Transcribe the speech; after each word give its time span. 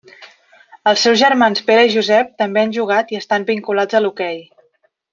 Els 0.91 1.03
seus 1.07 1.19
germans 1.23 1.61
Pere 1.69 1.83
i 1.89 1.93
Josep 1.97 2.33
també 2.43 2.65
han 2.65 2.75
jugat 2.81 3.15
i 3.15 3.23
estan 3.23 3.49
vinculats 3.55 4.01
a 4.01 4.03
l'hoquei. 4.07 4.45